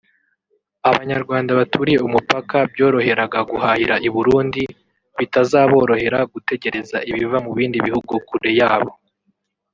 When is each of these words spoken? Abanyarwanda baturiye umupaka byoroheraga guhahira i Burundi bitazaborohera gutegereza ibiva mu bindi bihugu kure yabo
Abanyarwanda 0.89 1.51
baturiye 1.59 1.99
umupaka 2.07 2.57
byoroheraga 2.73 3.39
guhahira 3.51 3.95
i 4.07 4.09
Burundi 4.15 4.63
bitazaborohera 5.17 6.19
gutegereza 6.33 6.97
ibiva 7.09 7.37
mu 7.45 7.51
bindi 7.57 7.77
bihugu 7.85 8.13
kure 8.27 8.51
yabo 8.59 8.91